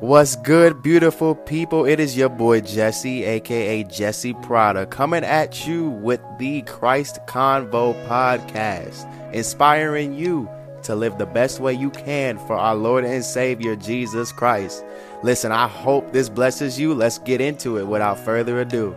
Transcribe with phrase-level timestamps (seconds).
[0.00, 1.84] What's good, beautiful people?
[1.84, 8.06] It is your boy Jesse, aka Jesse Prada, coming at you with the Christ Convo
[8.06, 10.48] podcast, inspiring you
[10.84, 14.84] to live the best way you can for our Lord and Savior Jesus Christ.
[15.24, 16.94] Listen, I hope this blesses you.
[16.94, 18.94] Let's get into it without further ado.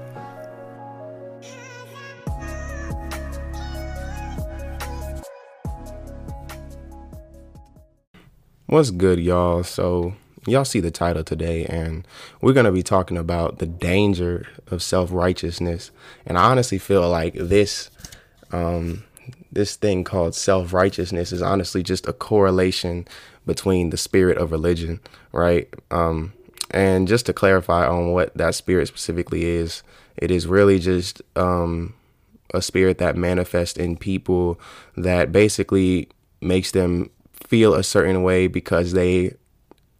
[8.67, 9.63] What's good, y'all?
[9.63, 10.13] So,
[10.47, 12.07] y'all see the title today, and
[12.41, 15.91] we're going to be talking about the danger of self righteousness.
[16.25, 17.89] And I honestly feel like this,
[18.51, 19.03] um,
[19.51, 23.07] this thing called self righteousness is honestly just a correlation
[23.45, 24.99] between the spirit of religion,
[25.31, 25.71] right?
[25.89, 26.33] Um,
[26.71, 29.83] and just to clarify on what that spirit specifically is,
[30.17, 31.93] it is really just um,
[32.53, 34.59] a spirit that manifests in people
[34.95, 36.07] that basically
[36.39, 39.35] makes them feel a certain way because they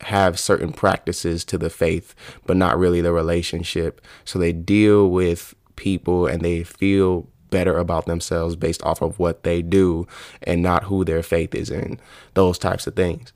[0.04, 2.16] have certain practices to the faith,
[2.46, 4.02] but not really the relationship.
[4.26, 9.44] So they deal with people and they feel better about themselves based off of what
[9.44, 10.08] they do
[10.44, 12.00] and not who their faith is in,
[12.34, 13.32] those types of things.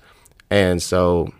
[0.49, 1.33] And so,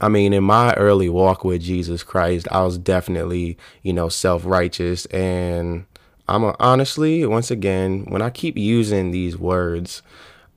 [0.00, 4.44] I mean, in my early walk with Jesus Christ, I was definitely, you know, self
[4.44, 5.06] righteous.
[5.06, 5.86] And
[6.28, 10.02] I'm a, honestly, once again, when I keep using these words,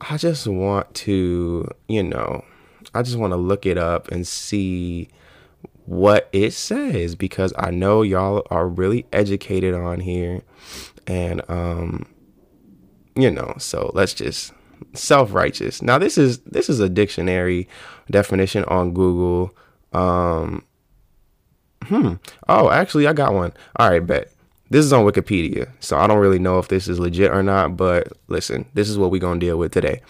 [0.02, 2.44] I just want to, you know,
[2.94, 5.10] I just want to look it up and see
[5.86, 10.42] what it says because I know y'all are really educated on here
[11.08, 12.06] and um
[13.16, 14.54] you know, so let's just
[14.94, 15.82] self-righteous.
[15.82, 17.68] Now this is this is a dictionary
[18.10, 19.56] definition on Google.
[19.94, 20.64] Um
[21.84, 22.14] hmm.
[22.48, 23.54] Oh, actually I got one.
[23.78, 24.32] All right, bet.
[24.70, 25.70] This is on Wikipedia.
[25.82, 28.98] So I don't really know if this is legit or not, but listen, this is
[28.98, 30.02] what we're to deal with today.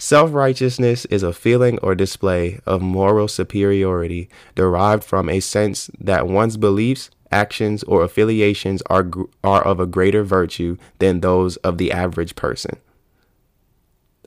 [0.00, 6.26] Self righteousness is a feeling or display of moral superiority derived from a sense that
[6.26, 9.08] one's beliefs, actions, or affiliations are,
[9.44, 12.78] are of a greater virtue than those of the average person.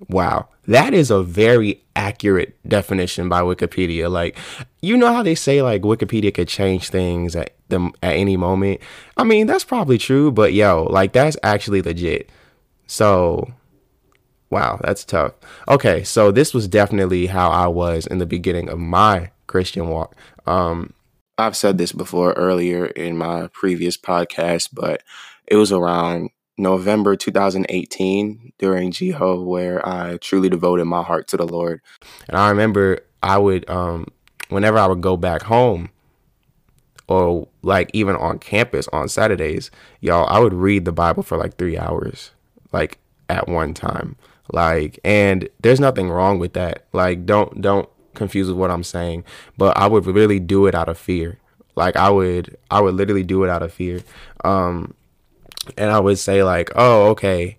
[0.10, 4.12] Wow, that is a very accurate definition by Wikipedia.
[4.12, 4.38] Like,
[4.82, 8.82] you know how they say like Wikipedia could change things at them at any moment.
[9.18, 12.30] I mean, that's probably true, but yo, like that's actually legit.
[12.86, 13.54] So,
[14.54, 15.34] wow, that's tough.
[15.68, 20.16] Okay, so this was definitely how I was in the beginning of my Christian walk.
[20.46, 20.94] Um,
[21.38, 25.04] I've said this before earlier in my previous podcast, but
[25.48, 31.48] it was around November 2018 during Jeho where I truly devoted my heart to the
[31.48, 31.82] Lord.
[32.28, 34.08] And I remember I would, um,
[34.50, 35.90] whenever I would go back home,
[37.08, 41.58] or like even on campus on Saturdays, y'all, I would read the Bible for like
[41.58, 42.32] three hours,
[42.72, 43.00] like
[43.30, 44.16] at one time.
[44.54, 46.86] Like, and there's nothing wrong with that.
[46.94, 49.26] Like, don't don't confuse with what I'm saying,
[49.58, 51.40] but I would really do it out of fear.
[51.76, 54.04] Like, I would I would literally do it out of fear.
[54.46, 54.94] Um,
[55.78, 57.58] and I would say like, oh, okay,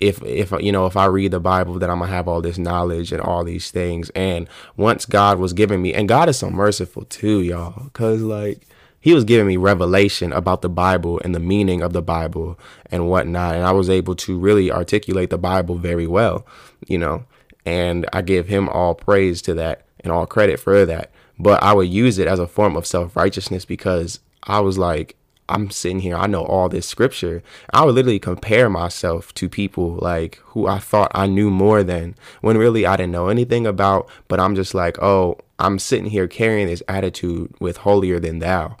[0.00, 2.58] if if you know if I read the Bible, that I'm gonna have all this
[2.58, 4.10] knowledge and all these things.
[4.10, 8.66] And once God was giving me, and God is so merciful too, y'all, cause like
[9.06, 12.58] He was giving me revelation about the Bible and the meaning of the Bible
[12.90, 16.44] and whatnot, and I was able to really articulate the Bible very well,
[16.88, 17.24] you know.
[17.64, 21.12] And I give Him all praise to that and all credit for that.
[21.38, 25.14] But I would use it as a form of self righteousness because I was like,
[25.48, 27.44] I'm sitting here, I know all this scripture.
[27.72, 32.16] I would literally compare myself to people like who I thought I knew more than
[32.40, 36.26] when really I didn't know anything about, but I'm just like, oh, I'm sitting here
[36.26, 38.76] carrying this attitude with holier than thou.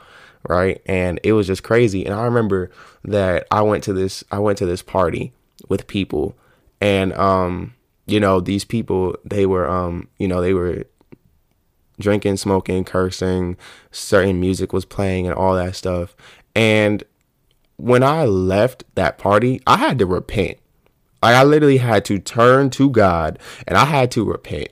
[0.48, 0.80] Right.
[0.86, 2.04] And it was just crazy.
[2.04, 2.70] And I remember
[3.04, 5.32] that I went to this I went to this party
[5.68, 6.36] with people
[6.80, 7.74] and um,
[8.06, 10.84] you know, these people they were um, you know, they were
[11.98, 13.56] drinking, smoking, cursing,
[13.90, 16.14] certain music was playing and all that stuff.
[16.54, 17.02] And
[17.76, 20.58] when I left that party, I had to repent.
[21.22, 24.68] Like I literally had to turn to God and I had to repent.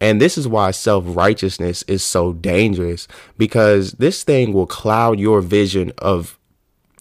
[0.00, 5.40] And this is why self righteousness is so dangerous because this thing will cloud your
[5.40, 6.38] vision of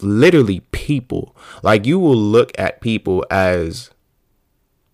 [0.02, 1.36] literally people.
[1.64, 3.92] Like you will look at people as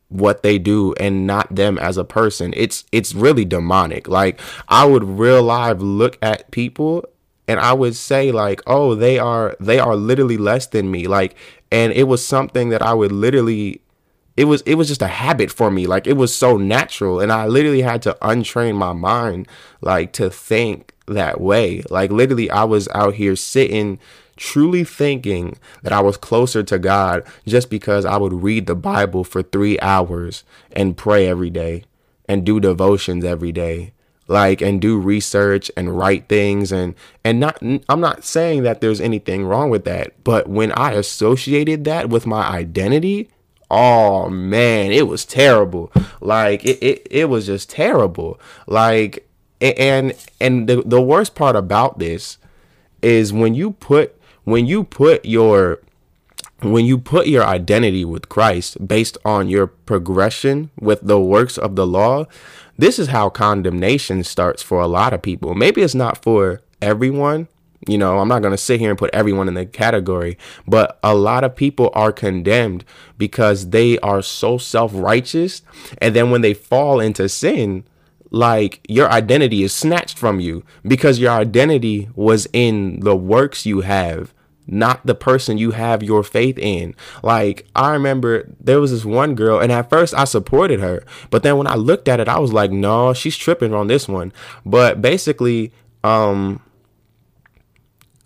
[0.09, 2.53] what they do and not them as a person.
[2.55, 4.07] It's it's really demonic.
[4.07, 7.05] Like I would real life look at people
[7.47, 11.35] and I would say like, "Oh, they are they are literally less than me." Like
[11.71, 13.81] and it was something that I would literally
[14.35, 15.85] it was it was just a habit for me.
[15.85, 19.47] Like it was so natural and I literally had to untrain my mind
[19.81, 21.83] like to think that way.
[21.89, 23.99] Like literally I was out here sitting
[24.35, 29.23] truly thinking that I was closer to God just because I would read the Bible
[29.23, 31.83] for 3 hours and pray every day
[32.27, 33.93] and do devotions every day
[34.27, 39.01] like and do research and write things and and not I'm not saying that there's
[39.01, 43.29] anything wrong with that, but when I associated that with my identity,
[43.73, 45.91] oh man, it was terrible.
[46.21, 48.39] Like it it, it was just terrible.
[48.67, 49.27] Like
[49.59, 52.37] and and the, the worst part about this
[53.01, 55.79] is when you put when you put your
[56.61, 61.75] when you put your identity with Christ based on your progression with the works of
[61.75, 62.25] the law,
[62.77, 65.55] this is how condemnation starts for a lot of people.
[65.55, 67.47] Maybe it's not for everyone.
[67.87, 70.37] You know, I'm not going to sit here and put everyone in the category,
[70.67, 72.85] but a lot of people are condemned
[73.17, 75.61] because they are so self righteous.
[75.99, 77.83] And then when they fall into sin,
[78.29, 83.81] like your identity is snatched from you because your identity was in the works you
[83.81, 84.33] have
[84.67, 86.95] not the person you have your faith in.
[87.21, 91.43] Like, I remember there was this one girl, and at first I supported her, but
[91.43, 94.31] then when I looked at it, I was like, no, she's tripping on this one.
[94.65, 95.71] But basically,
[96.03, 96.61] um,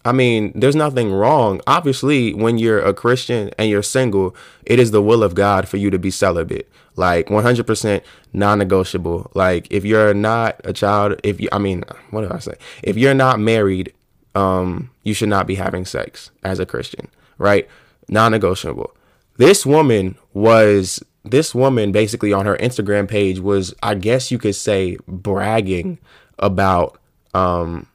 [0.08, 1.62] I mean, there's nothing wrong.
[1.68, 5.78] Obviously, when you're a Christian and you're single, it is the will of God for
[5.78, 6.70] you to be celibate.
[6.96, 8.02] Like 100%
[8.34, 9.30] non negotiable.
[9.36, 12.56] Like, if you're not a child, if you, I mean, what do I say?
[12.82, 13.94] If you're not married
[14.38, 17.08] um, you should not be having sex as a Christian,
[17.40, 17.68] right?
[18.08, 18.96] Non negotiable.
[19.38, 24.56] This woman was, this woman basically on her Instagram page was, I guess you could
[24.56, 25.98] say, bragging
[26.38, 27.00] about
[27.34, 27.88] um,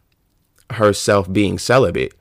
[0.73, 2.15] herself being celibate.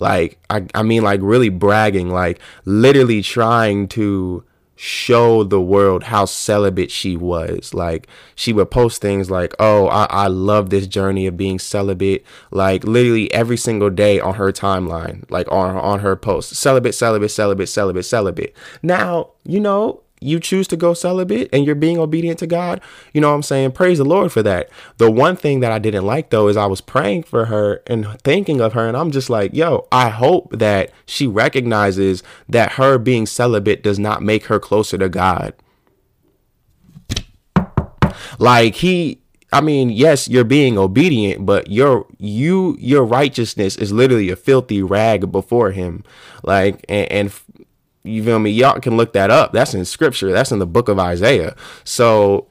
[0.00, 4.44] Like, I, I mean, like really bragging, like literally trying to
[4.80, 7.74] show the world how celibate she was.
[7.74, 8.06] Like
[8.36, 12.84] she would post things like, "Oh, I, I love this journey of being celibate." Like
[12.84, 17.68] literally every single day on her timeline, like on on her post, celibate, celibate, celibate,
[17.68, 18.56] celibate, celibate.
[18.82, 22.80] Now you know you choose to go celibate and you're being obedient to God,
[23.12, 23.72] you know what I'm saying?
[23.72, 24.68] Praise the Lord for that.
[24.96, 28.20] The one thing that I didn't like though is I was praying for her and
[28.22, 32.98] thinking of her, and I'm just like, yo, I hope that she recognizes that her
[32.98, 35.54] being celibate does not make her closer to God.
[38.38, 39.20] Like he
[39.50, 44.82] I mean, yes, you're being obedient, but your you your righteousness is literally a filthy
[44.82, 46.04] rag before him.
[46.42, 47.40] Like and, and
[48.08, 48.50] you feel me?
[48.50, 49.52] Y'all can look that up.
[49.52, 50.32] That's in scripture.
[50.32, 51.54] That's in the book of Isaiah.
[51.84, 52.46] So,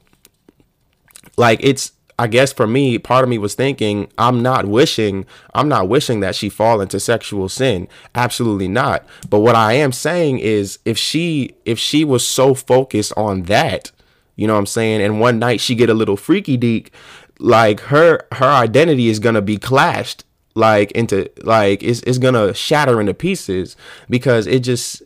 [1.36, 5.24] like, it's, I guess for me, part of me was thinking, I'm not wishing,
[5.54, 7.88] I'm not wishing that she fall into sexual sin.
[8.14, 9.06] Absolutely not.
[9.30, 13.92] But what I am saying is if she, if she was so focused on that,
[14.36, 15.02] you know what I'm saying?
[15.02, 16.92] And one night she get a little freaky deek,
[17.38, 20.24] like her, her identity is to be clashed
[20.58, 23.76] like into like it's, it's gonna shatter into pieces
[24.10, 25.02] because it just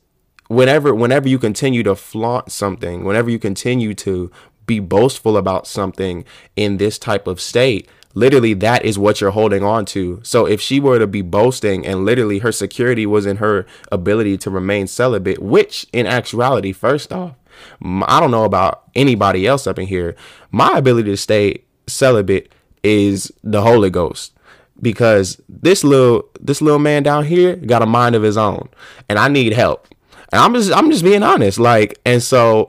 [0.52, 4.30] whenever whenever you continue to flaunt something, whenever you continue to
[4.66, 6.24] be boastful about something
[6.56, 10.20] in this type of state, literally that is what you're holding on to.
[10.22, 14.36] So if she were to be boasting and literally her security was in her ability
[14.38, 17.34] to remain celibate, which in actuality, first off,
[17.82, 20.14] I don't know about anybody else up in here,
[20.50, 22.52] my ability to stay celibate
[22.82, 24.32] is the Holy Ghost
[24.80, 28.68] because this little this little man down here got a mind of his own
[29.08, 29.88] and I need help.
[30.32, 31.58] And I'm just I'm just being honest.
[31.58, 32.66] Like, and so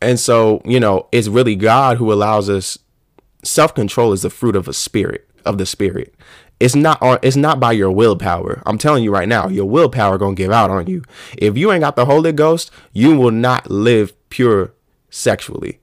[0.00, 2.78] and so, you know, it's really God who allows us
[3.42, 6.14] self-control is the fruit of a spirit, of the spirit.
[6.58, 8.62] It's not on it's not by your willpower.
[8.64, 11.02] I'm telling you right now, your willpower gonna give out on you.
[11.36, 14.72] If you ain't got the Holy Ghost, you will not live pure
[15.10, 15.80] sexually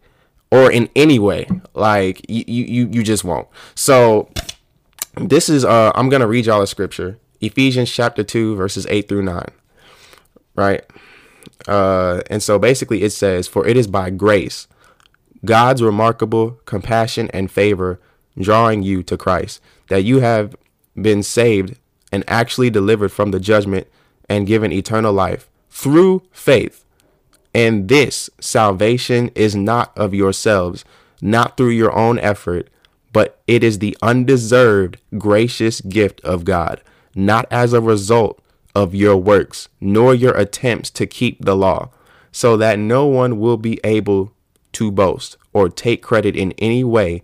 [0.51, 1.47] or in any way.
[1.75, 3.47] Like you you you just won't.
[3.75, 4.29] So
[5.15, 7.19] this is uh I'm gonna read y'all a scripture.
[7.39, 9.45] Ephesians chapter 2, verses 8 through 9
[10.55, 10.83] right?
[11.67, 14.67] Uh, and so basically it says, For it is by grace,
[15.45, 17.99] God's remarkable compassion and favor
[18.39, 20.55] drawing you to Christ, that you have
[20.99, 21.77] been saved
[22.11, 23.87] and actually delivered from the judgment
[24.29, 26.85] and given eternal life through faith.
[27.53, 30.85] And this salvation is not of yourselves,
[31.21, 32.69] not through your own effort,
[33.11, 36.81] but it is the undeserved, gracious gift of God,
[37.15, 38.39] not as a result
[38.75, 41.89] of your works, nor your attempts to keep the law,
[42.31, 44.33] so that no one will be able
[44.73, 47.21] to boast or take credit in any way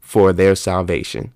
[0.00, 1.32] for their salvation.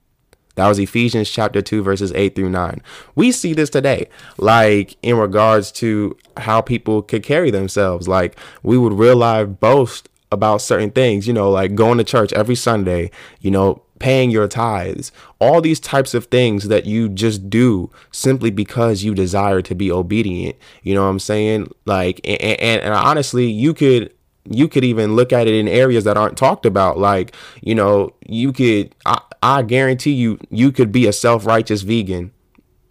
[0.57, 2.81] That was Ephesians chapter 2, verses 8 through 9.
[3.15, 4.09] We see this today,
[4.39, 8.07] like in regards to how people could carry themselves.
[8.07, 12.33] Like we would real life boast about certain things, you know, like going to church
[12.33, 17.49] every Sunday, you know, paying your tithes, all these types of things that you just
[17.49, 20.57] do simply because you desire to be obedient.
[20.83, 21.71] You know what I'm saying?
[21.87, 24.13] Like, and, and, and honestly, you could
[24.51, 28.13] you could even look at it in areas that aren't talked about like you know
[28.27, 32.31] you could i, I guarantee you you could be a self-righteous vegan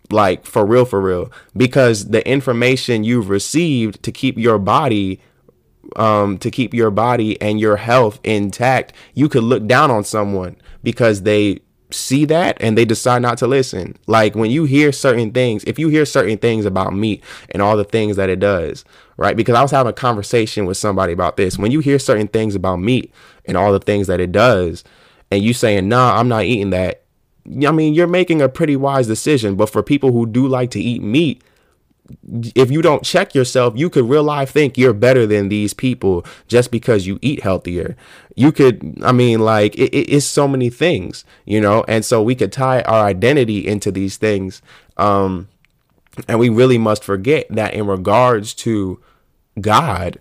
[0.09, 5.21] like for real for real because the information you've received to keep your body
[5.95, 10.55] um to keep your body and your health intact you could look down on someone
[10.83, 11.59] because they
[11.93, 13.95] see that and they decide not to listen.
[14.07, 17.77] Like when you hear certain things, if you hear certain things about meat and all
[17.77, 18.83] the things that it does,
[19.17, 19.37] right?
[19.37, 21.57] Because I was having a conversation with somebody about this.
[21.57, 23.13] When you hear certain things about meat
[23.45, 24.83] and all the things that it does,
[25.31, 27.03] and you saying, nah, I'm not eating that,
[27.45, 29.55] I mean, you're making a pretty wise decision.
[29.55, 31.43] But for people who do like to eat meat,
[32.55, 36.25] if you don't check yourself, you could real life think you're better than these people
[36.47, 37.95] just because you eat healthier.
[38.35, 42.35] You could, I mean, like it, it's so many things, you know, and so we
[42.35, 44.61] could tie our identity into these things.
[44.97, 45.47] Um,
[46.27, 48.99] and we really must forget that in regards to
[49.59, 50.19] God,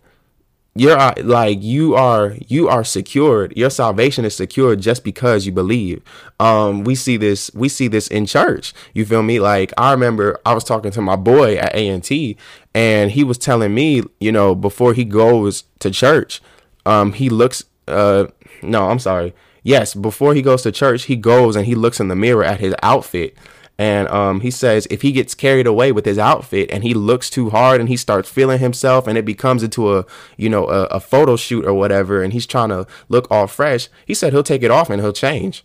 [0.75, 3.52] you're uh, like you are you are secured.
[3.57, 6.02] Your salvation is secured just because you believe.
[6.41, 8.73] Um we see this we see this in church.
[8.95, 9.38] You feel me?
[9.38, 12.37] Like i remember i was talking to my boy at A&T
[12.75, 16.41] and he was telling me you know before he goes to church
[16.87, 18.26] um he looks uh
[18.62, 19.35] no i'm sorry.
[19.62, 22.61] Yes before he goes to church he goes and he looks in the mirror at
[22.61, 23.37] his outfit
[23.79, 27.31] and um, he says if he gets carried away with his outfit and he looks
[27.31, 30.05] too hard and he starts feeling himself and it becomes into a
[30.37, 33.88] you know a, a photo shoot or whatever and he's trying to look all fresh,
[34.07, 35.64] he said he'll take it off and he'll change.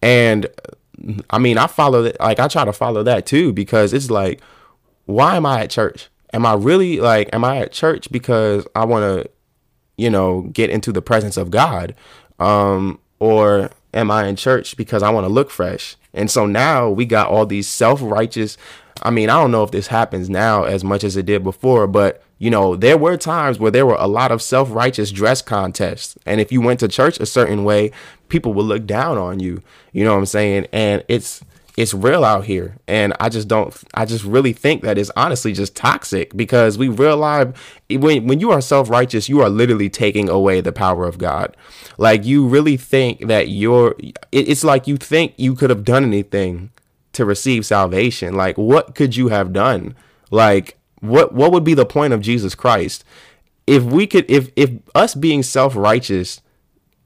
[0.00, 0.46] And
[1.30, 2.20] I mean, I follow that.
[2.20, 4.40] Like I try to follow that too because it's like,
[5.06, 6.08] why am I at church?
[6.32, 7.30] Am I really like?
[7.32, 9.30] Am I at church because I want to,
[9.96, 11.94] you know, get into the presence of God,
[12.38, 15.96] um, or am I in church because I want to look fresh?
[16.14, 18.56] And so now we got all these self righteous.
[19.02, 21.86] I mean, I don't know if this happens now as much as it did before,
[21.86, 25.42] but you know, there were times where there were a lot of self righteous dress
[25.42, 26.16] contests.
[26.26, 27.90] And if you went to church a certain way,
[28.28, 29.62] people would look down on you.
[29.92, 30.66] You know what I'm saying?
[30.72, 31.42] And it's,
[31.76, 32.76] it's real out here.
[32.86, 36.88] And i just don't i just really think that it's honestly just toxic because we
[36.88, 37.52] realize
[37.90, 41.56] when, when you are self-righteous you are literally taking away the power of god.
[41.98, 43.94] Like you really think that you're
[44.32, 46.70] it's like you think you could have done anything
[47.12, 48.34] to receive salvation.
[48.34, 49.94] Like what could you have done?
[50.30, 53.04] Like what what would be the point of jesus christ?
[53.66, 56.40] If we could if if us being self-righteous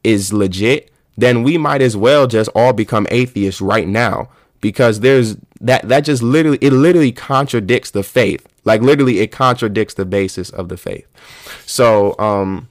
[0.05, 4.29] is legit then we might as well just all become atheists right now
[4.61, 8.47] because there's that that just literally it literally contradicts the faith.
[8.65, 11.07] Like literally it contradicts the basis of the faith.
[11.67, 12.69] So um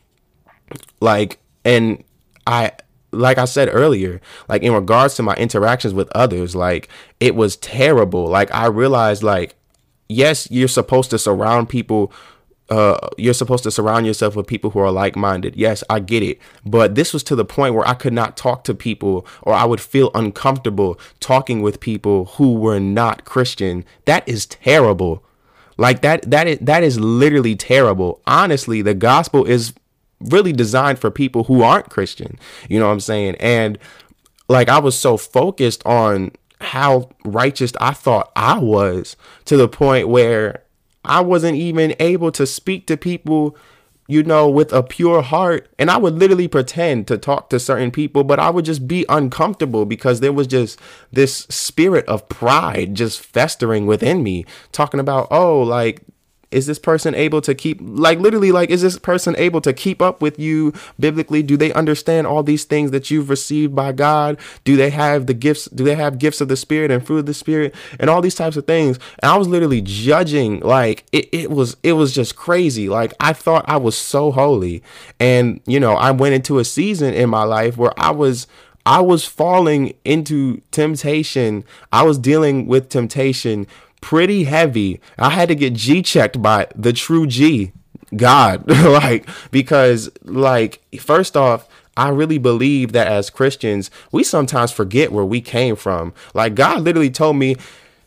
[1.00, 2.04] like and
[2.46, 2.72] i
[3.12, 6.90] like i said earlier like in regards to my interactions with others like
[7.20, 8.28] it was terrible.
[8.28, 9.56] Like i realized like
[10.10, 12.12] yes you're supposed to surround people
[12.70, 15.56] uh, you're supposed to surround yourself with people who are like-minded.
[15.56, 16.40] Yes, I get it.
[16.66, 19.66] But this was to the point where I could not talk to people or I
[19.66, 23.86] would feel uncomfortable talking with people who were not Christian.
[24.06, 25.24] That is terrible.
[25.78, 28.22] Like that that is that is literally terrible.
[28.26, 29.74] Honestly, the gospel is
[30.20, 32.40] really designed for people who aren't Christian.
[32.68, 33.36] You know what I'm saying?
[33.40, 33.78] And
[34.50, 40.08] like I was so focused on how righteous I thought I was to the point
[40.10, 40.64] where
[41.08, 43.58] I wasn't even able to speak to people,
[44.08, 45.68] you know, with a pure heart.
[45.80, 49.06] And I would literally pretend to talk to certain people, but I would just be
[49.10, 50.80] uncomfortable because there was just
[51.12, 56.04] this spirit of pride just festering within me, talking about, oh, like
[56.52, 60.02] is this person able to keep like literally like is this person able to keep
[60.02, 61.44] up with you biblically?
[61.44, 64.40] Do they understand all these things that you've received by god?
[64.64, 67.26] Do they have the gifts do they have gifts of the spirit and fruit of
[67.26, 68.98] the spirit and all these types of things?
[69.20, 72.88] And i was literally judging like it, it was it was just crazy.
[72.88, 74.84] Like i thought i was so holy.
[75.20, 78.48] And you know i went into a season in my life where i was
[78.88, 81.66] I was falling into temptation.
[81.92, 83.68] I was dealing with temptation
[84.08, 85.02] pretty heavy.
[85.20, 87.74] I had to get G checked by the true G,
[88.16, 88.66] God.
[88.86, 95.26] like, because, like, first off, I really believe that as Christians, we sometimes forget where
[95.26, 96.14] we came from.
[96.34, 97.58] Like, God literally told me,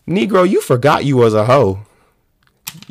[0.08, 1.80] Negro, you forgot you was a hoe.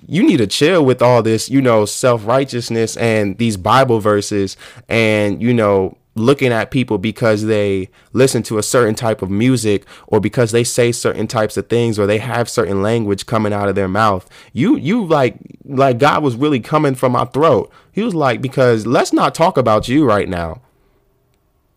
[0.06, 4.56] You need to chill with all this, you know, self righteousness and these Bible verses
[4.88, 9.86] and, you know, looking at people because they listen to a certain type of music
[10.08, 13.70] or because they say certain types of things or they have certain language coming out
[13.70, 14.30] of their mouth.
[14.54, 17.72] You you like like god was really coming from my throat.
[17.92, 20.62] He was like because let's not talk about you right now.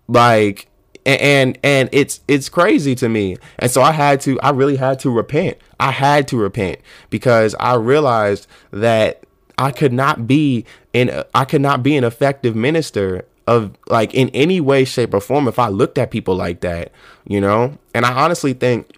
[0.09, 0.69] Like
[1.05, 3.37] and and it's it's crazy to me.
[3.59, 5.59] And so i had to i really had to repent.
[5.81, 6.81] I had to repent
[7.11, 9.25] because i realized that
[9.59, 14.29] I could not be and I could not be an effective minister of like in
[14.31, 16.93] any way, shape, or form if I looked at people like that,
[17.27, 17.79] you know?
[17.95, 18.91] And I honestly think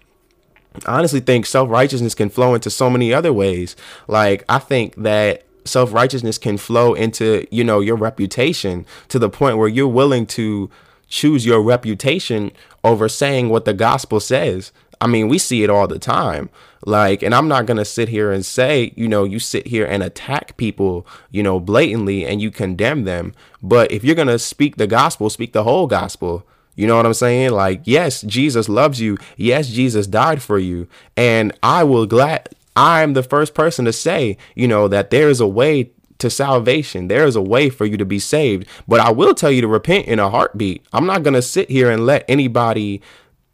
[0.85, 3.75] I honestly think self righteousness can flow into so many other ways.
[4.07, 9.29] Like I think that self righteousness can flow into, you know, your reputation to the
[9.29, 10.69] point where you're willing to
[11.07, 12.51] choose your reputation
[12.83, 14.71] over saying what the gospel says.
[15.05, 16.49] I mean, we see it all the time.
[16.83, 19.85] Like, and I'm not going to sit here and say, you know, you sit here
[19.85, 23.35] and attack people, you know, blatantly and you condemn them.
[23.61, 26.43] But if you're going to speak the gospel, speak the whole gospel.
[26.73, 27.51] You know what I'm saying?
[27.51, 29.19] Like, yes, Jesus loves you.
[29.37, 30.87] Yes, Jesus died for you.
[31.15, 35.39] And I will glad I'm the first person to say, you know, that there is
[35.39, 37.09] a way to salvation.
[37.09, 38.67] There is a way for you to be saved.
[38.87, 40.83] But I will tell you to repent in a heartbeat.
[40.93, 43.03] I'm not going to sit here and let anybody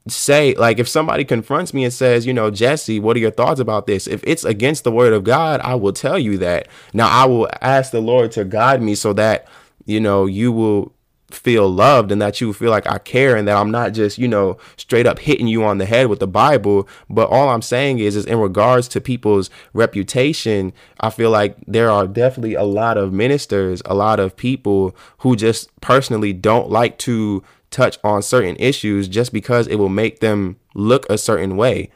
[0.08, 3.60] say like if somebody confronts me and says you know jesse what are your thoughts
[3.60, 7.08] about this if it's against the word of god i will tell you that now
[7.08, 9.48] i will ask the lord to guide me so that
[9.86, 10.92] you know you will
[11.34, 14.28] feel loved and that you feel like I care and that I'm not just, you
[14.28, 16.88] know, straight up hitting you on the head with the Bible.
[17.10, 21.90] But all I'm saying is, is in regards to people's reputation, I feel like there
[21.90, 26.98] are definitely a lot of ministers, a lot of people who just personally don't like
[27.00, 31.90] to touch on certain issues just because it will make them look a certain way.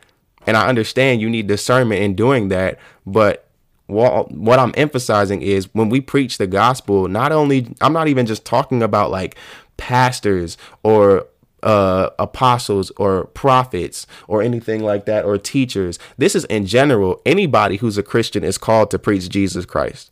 [0.48, 3.46] And I understand you need discernment in doing that, but
[3.88, 8.44] what I'm emphasizing is when we preach the gospel, not only I'm not even just
[8.44, 9.36] talking about like
[9.78, 11.28] pastors or
[11.62, 16.00] uh, apostles or prophets or anything like that or teachers.
[16.18, 17.22] This is in general.
[17.26, 20.12] Anybody who's a Christian is called to preach Jesus Christ.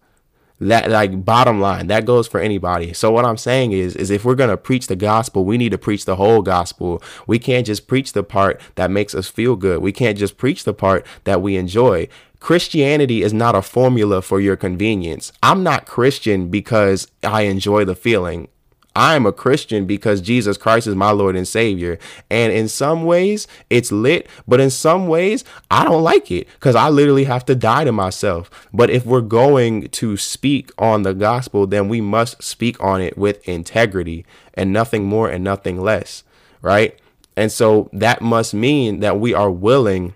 [0.67, 2.93] That like bottom line, that goes for anybody.
[2.93, 5.77] So what I'm saying is, is if we're gonna preach the gospel, we need to
[5.77, 7.01] preach the whole gospel.
[7.27, 9.82] We can't just preach the part that makes us feel good.
[9.82, 12.08] We can't just preach the part that we enjoy.
[12.39, 15.32] Christianity is not a formula for your convenience.
[15.41, 18.50] I'm not Christian because I enjoy the feeling.
[18.96, 21.98] I am a Christian because Jesus Christ is my Lord and Savior.
[22.30, 26.75] And in some ways, it's lit, but in some ways, I don't like it because
[26.75, 28.51] I literally have to die to myself.
[28.72, 33.18] But if we're going to speak on the gospel, then we must speak on it
[33.18, 36.24] with integrity and nothing more and nothing less,
[36.62, 36.98] right?
[37.36, 40.14] And so that must mean that we are willing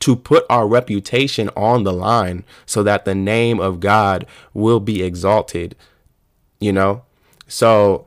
[0.00, 5.02] to put our reputation on the line so that the name of God will be
[5.02, 5.76] exalted,
[6.58, 7.04] you know?
[7.52, 8.06] So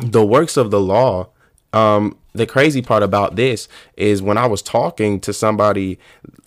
[0.00, 1.28] the works of the law,
[1.74, 5.98] um, the crazy part about this is when I was talking to somebody,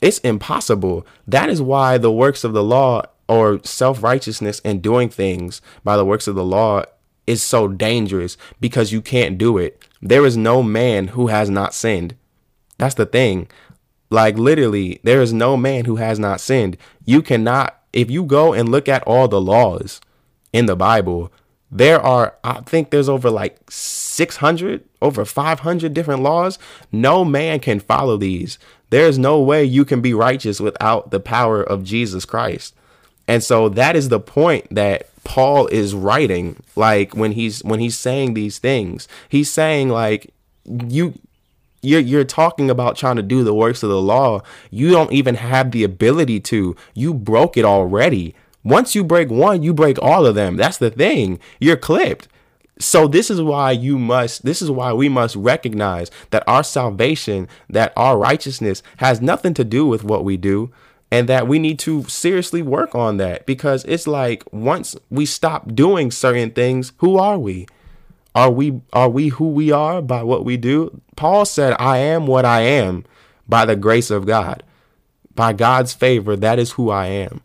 [0.02, 1.06] it's impossible.
[1.28, 5.96] That is why the works of the law or self righteousness and doing things by
[5.96, 6.86] the works of the law
[7.28, 9.86] is so dangerous because you can't do it.
[10.02, 12.16] There is no man who has not sinned.
[12.80, 13.48] That's the thing.
[14.10, 16.78] Like literally, there is no man who has not sinned.
[17.06, 20.02] You cannot, if you go and look at all the laws
[20.52, 21.32] in the Bible,
[21.72, 26.60] there are, I think there's over like 600, over 500 different laws.
[26.92, 28.60] No man can follow these.
[28.90, 32.76] There's no way you can be righteous without the power of Jesus Christ.
[33.28, 37.98] And so that is the point that Paul is writing like when he's when he's
[37.98, 39.08] saying these things.
[39.30, 40.34] He's saying like
[40.66, 41.14] you
[41.82, 44.42] you're you're talking about trying to do the works of the law.
[44.70, 46.76] You don't even have the ability to.
[46.94, 48.36] You broke it already.
[48.64, 50.56] Once you break one, you break all of them.
[50.56, 51.40] That's the thing.
[51.60, 52.28] You're clipped.
[52.80, 57.48] So this is why you must this is why we must recognize that our salvation,
[57.70, 60.72] that our righteousness has nothing to do with what we do
[61.12, 65.76] and that we need to seriously work on that because it's like once we stop
[65.76, 67.68] doing certain things, who are we?
[68.34, 71.02] Are we are we who we are by what we do?
[71.16, 73.06] Paul said, "I am what I am
[73.48, 74.64] by the grace of God."
[75.34, 77.42] By God's favor, that is who I am.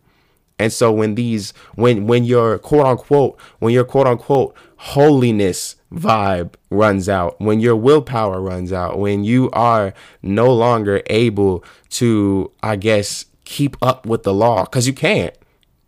[0.59, 6.53] And so when these when when your quote unquote when your quote unquote holiness vibe
[6.69, 12.75] runs out, when your willpower runs out, when you are no longer able to I
[12.75, 15.35] guess keep up with the law cuz you can't.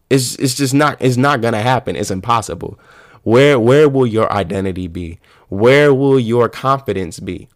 [0.10, 1.96] It's it's just not it's not going to happen.
[1.96, 2.80] It's impossible.
[3.24, 5.20] Where where will your identity be?
[5.50, 7.48] Where will your confidence be?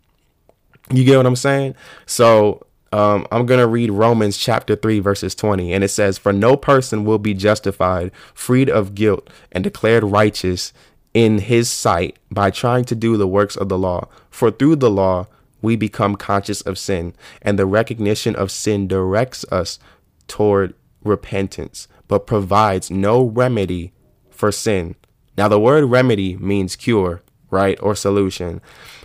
[0.91, 1.76] You get what I'm saying?
[2.06, 5.73] So um, I'm going to read Romans chapter 3, verses 20.
[5.73, 10.73] And it says, For no person will be justified, freed of guilt, and declared righteous
[11.12, 14.08] in his sight by trying to do the works of the law.
[14.29, 15.25] For through the law,
[15.60, 19.79] we become conscious of sin, and the recognition of sin directs us
[20.27, 23.91] toward repentance, but provides no remedy
[24.29, 24.95] for sin.
[25.36, 28.62] Now, the word remedy means cure, right, or solution.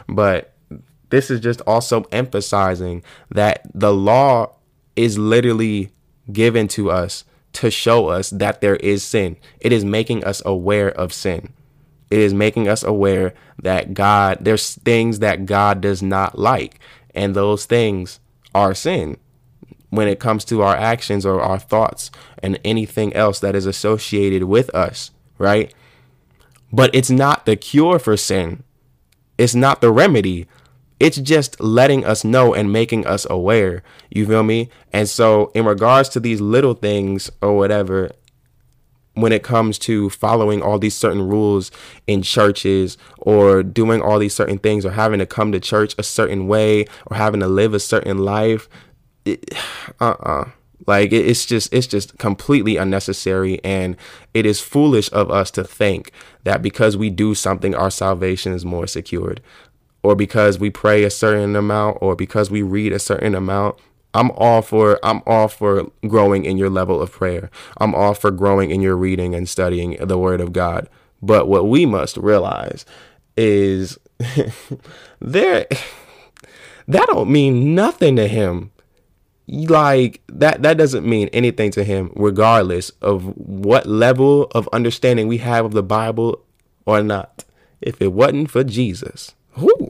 [0.06, 0.52] But
[1.10, 4.54] this is just also emphasizing that the law
[4.96, 5.90] is literally
[6.32, 9.36] given to us to show us that there is sin.
[9.60, 11.52] It is making us aware of sin.
[12.10, 16.78] It is making us aware that God, there's things that God does not like,
[17.14, 18.20] and those things
[18.54, 19.18] are sin
[19.90, 22.10] when it comes to our actions or our thoughts
[22.42, 25.72] and anything else that is associated with us, right?
[26.72, 28.62] But it's not the cure for sin.
[29.38, 30.46] It's not the remedy.
[31.00, 33.82] It's just letting us know and making us aware.
[34.10, 34.68] You feel me?
[34.92, 38.10] And so, in regards to these little things or whatever,
[39.14, 41.70] when it comes to following all these certain rules
[42.06, 46.02] in churches or doing all these certain things or having to come to church a
[46.02, 48.68] certain way or having to live a certain life,
[49.24, 49.54] it,
[50.00, 50.50] uh-uh
[50.88, 53.96] like it's just it's just completely unnecessary and
[54.32, 56.10] it is foolish of us to think
[56.44, 59.40] that because we do something our salvation is more secured
[60.02, 63.78] or because we pray a certain amount or because we read a certain amount
[64.14, 67.50] I'm all for I'm all for growing in your level of prayer.
[67.76, 70.88] I'm all for growing in your reading and studying the word of God.
[71.20, 72.84] But what we must realize
[73.36, 73.98] is
[75.20, 75.66] there
[76.88, 78.72] that don't mean nothing to him
[79.46, 85.38] like that that doesn't mean anything to him regardless of what level of understanding we
[85.38, 86.44] have of the bible
[86.84, 87.44] or not
[87.80, 89.87] if it wasn't for jesus whoo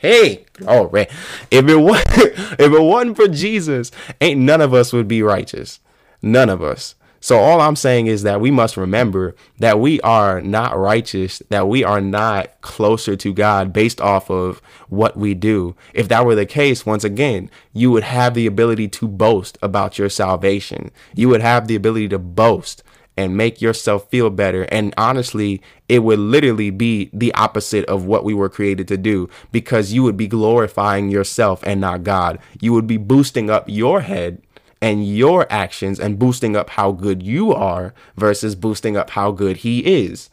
[0.00, 1.06] Hey, glory.
[1.50, 5.80] If it was if it wasn't for Jesus, ain't none of us would be righteous.
[6.22, 6.94] None of us.
[7.20, 11.66] So all I'm saying is that we must remember that we are not righteous, that
[11.66, 15.74] we are not closer to God based off of what we do.
[15.92, 19.98] If that were the case, once again, you would have the ability to boast about
[19.98, 20.92] your salvation.
[21.14, 22.84] You would have the ability to boast
[23.18, 24.62] and make yourself feel better.
[24.70, 29.28] And honestly, it would literally be the opposite of what we were created to do
[29.50, 32.38] because you would be glorifying yourself and not God.
[32.60, 34.40] You would be boosting up your head
[34.80, 39.58] and your actions and boosting up how good you are versus boosting up how good
[39.58, 40.30] he is.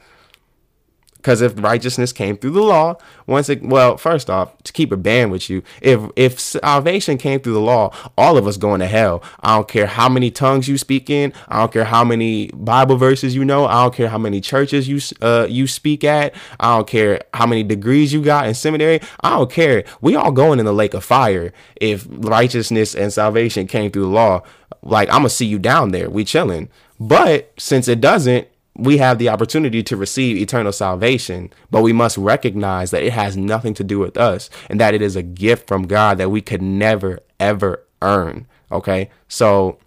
[1.26, 4.98] Because if righteousness came through the law, once it well, first off, to keep it
[4.98, 8.86] banned with you, if if salvation came through the law, all of us going to
[8.86, 9.24] hell.
[9.40, 11.34] I don't care how many tongues you speak in.
[11.48, 13.66] I don't care how many Bible verses you know.
[13.66, 16.36] I don't care how many churches you uh you speak at.
[16.60, 19.02] I don't care how many degrees you got in seminary.
[19.22, 19.84] I don't care.
[20.02, 24.10] We all going in the lake of fire if righteousness and salvation came through the
[24.10, 24.44] law.
[24.84, 26.08] Like I'm gonna see you down there.
[26.08, 26.70] We chilling.
[27.00, 32.18] But since it doesn't, we have the opportunity to receive eternal salvation, but we must
[32.18, 35.68] recognize that it has nothing to do with us and that it is a gift
[35.68, 38.48] from God that we could never ever earn.
[38.72, 39.10] Okay?
[39.28, 39.80] So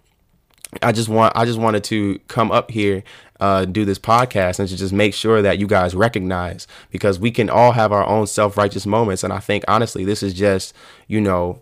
[0.81, 3.03] I just want I just wanted to come up here
[3.39, 7.31] uh, do this podcast and to just make sure that you guys recognize because we
[7.31, 10.73] can all have our own self-righteous moments and I think honestly this is just,
[11.07, 11.61] you know,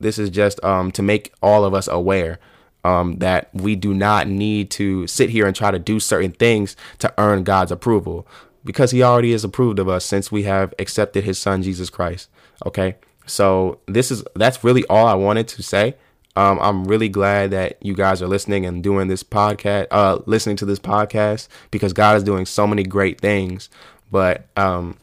[0.00, 2.38] this is just um, to make all of us aware
[2.84, 6.76] um, that we do not need to sit here and try to do certain things
[6.98, 8.26] to earn God's approval
[8.64, 12.28] because He already is approved of us since we have accepted His Son Jesus Christ.
[12.66, 15.96] Okay, so this is that's really all I wanted to say.
[16.36, 20.56] Um, I'm really glad that you guys are listening and doing this podcast, uh, listening
[20.56, 23.68] to this podcast because God is doing so many great things.
[24.12, 24.96] But um,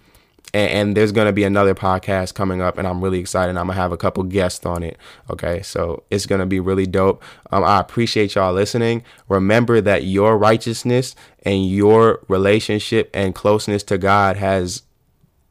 [0.53, 3.51] and, and there's gonna be another podcast coming up, and I'm really excited.
[3.57, 4.97] I'm gonna have a couple guests on it.
[5.29, 7.23] Okay, so it's gonna be really dope.
[7.51, 9.03] Um, I appreciate y'all listening.
[9.29, 14.83] Remember that your righteousness and your relationship and closeness to God has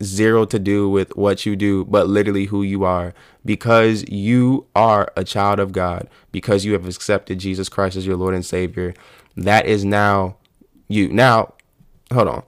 [0.03, 3.15] zero to do with what you do, but literally who you are.
[3.45, 8.17] Because you are a child of God, because you have accepted Jesus Christ as your
[8.17, 8.93] Lord and Savior,
[9.37, 10.37] that is now
[10.89, 11.09] you.
[11.09, 11.55] Now,
[12.13, 12.43] hold on.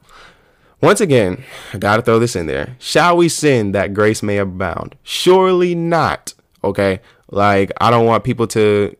[0.80, 2.76] Once again, I gotta throw this in there.
[2.78, 4.94] Shall we sin that grace may abound?
[5.02, 6.34] Surely not.
[6.62, 7.00] Okay.
[7.30, 8.96] Like, I don't want people to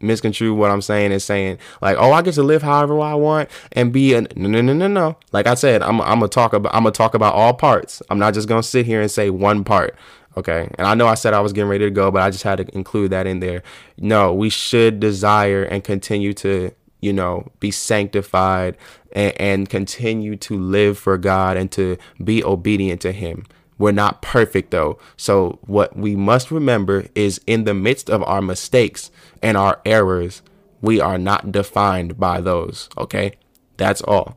[0.00, 3.50] misconstrue what I'm saying and saying like, oh, I get to live however I want
[3.72, 5.16] and be a no, no, no, no, no.
[5.32, 8.02] Like I said, I'm, I'm gonna talk about, I'm gonna talk about all parts.
[8.10, 9.96] I'm not just gonna sit here and say one part.
[10.36, 10.68] Okay.
[10.78, 12.58] And I know I said I was getting ready to go, but I just had
[12.58, 13.62] to include that in there.
[13.98, 18.76] No, we should desire and continue to you know, be sanctified
[19.12, 23.46] and, and continue to live for God and to be obedient to Him.
[23.78, 24.98] We're not perfect though.
[25.16, 29.10] So, what we must remember is in the midst of our mistakes
[29.42, 30.42] and our errors,
[30.82, 32.90] we are not defined by those.
[32.98, 33.32] Okay?
[33.78, 34.36] That's all.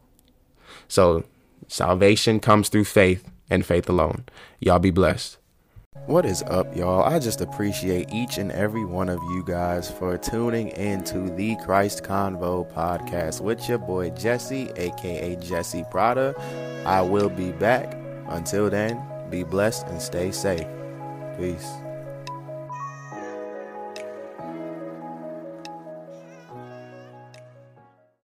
[0.88, 1.26] So,
[1.68, 4.24] salvation comes through faith and faith alone.
[4.62, 5.38] Y'all be blessed.
[5.96, 7.04] What is up, y'all?
[7.04, 12.04] I just appreciate each and every one of you guys for tuning into the Christ
[12.04, 16.34] Convo podcast with your boy Jesse, aka Jesse Prada.
[16.86, 17.96] I will be back.
[18.28, 20.68] Until then, be blessed and stay safe.
[21.38, 21.72] Peace.